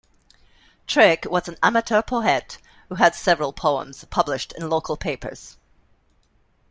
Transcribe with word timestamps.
Trick 0.87 1.27
was 1.29 1.47
an 1.47 1.57
amateur 1.61 2.01
poet 2.01 2.57
who 2.89 2.95
had 2.95 3.13
several 3.13 3.53
poems 3.53 4.03
published 4.05 4.51
in 4.53 4.67
local 4.67 4.97
papers. 4.97 5.57